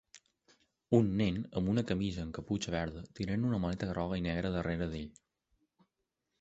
Un 0.99 1.09
nen 1.19 1.37
en 1.61 1.67
una 1.73 1.83
camisa 1.91 2.23
amb 2.25 2.35
caputxa 2.39 2.75
verda 2.77 3.05
tirant 3.21 3.47
una 3.53 3.63
maleta 3.67 3.93
groga 3.93 4.21
i 4.23 4.27
negra 4.31 4.55
darrere 4.59 4.91
d'ell. 4.97 5.15